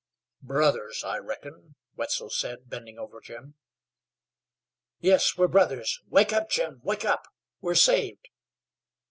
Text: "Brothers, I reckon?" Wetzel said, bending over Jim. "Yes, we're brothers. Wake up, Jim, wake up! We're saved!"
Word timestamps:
"Brothers, 0.41 1.03
I 1.03 1.19
reckon?" 1.19 1.75
Wetzel 1.95 2.31
said, 2.31 2.67
bending 2.67 2.97
over 2.97 3.21
Jim. 3.21 3.53
"Yes, 4.99 5.37
we're 5.37 5.47
brothers. 5.47 6.01
Wake 6.07 6.33
up, 6.33 6.49
Jim, 6.49 6.79
wake 6.83 7.05
up! 7.05 7.27
We're 7.61 7.75
saved!" 7.75 8.29